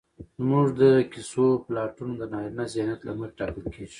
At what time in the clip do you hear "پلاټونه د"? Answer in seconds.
1.65-2.23